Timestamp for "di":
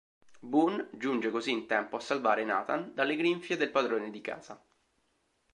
4.09-4.19